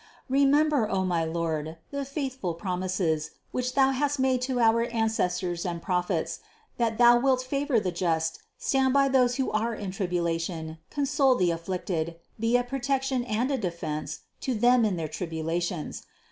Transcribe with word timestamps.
Remember, 0.29 0.89
O 0.89 1.05
my 1.05 1.23
Lord, 1.25 1.77
the 1.91 2.03
faithful 2.05 2.55
promises, 2.55 3.29
which 3.51 3.75
Thou 3.75 3.91
hast 3.91 4.17
made 4.17 4.41
to 4.41 4.59
our 4.59 4.85
Ancestors 4.85 5.63
and 5.63 5.79
Prophets, 5.79 6.39
that 6.77 6.97
Thou 6.97 7.19
wilt 7.19 7.43
favor 7.43 7.79
the 7.79 7.91
just, 7.91 8.39
stand 8.57 8.95
by 8.95 9.07
those 9.09 9.35
who 9.35 9.51
are 9.51 9.75
in 9.75 9.91
tribulation, 9.91 10.79
console 10.89 11.35
the 11.35 11.51
afflicted, 11.51 12.15
be 12.39 12.57
a 12.57 12.63
protection 12.63 13.21
516 13.21 13.21
CITY 13.21 13.37
OF 13.37 13.47
GOD 13.47 13.53
and 13.53 13.59
a 13.59 13.61
defense 14.11 14.19
to 14.39 14.55
them 14.55 14.85
in 14.85 14.95
their 14.95 15.07
tribulations. 15.07 16.01